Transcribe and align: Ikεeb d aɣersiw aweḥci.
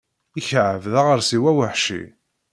Ikεeb 0.39 0.83
d 0.93 0.95
aɣersiw 1.01 1.43
aweḥci. 1.51 2.03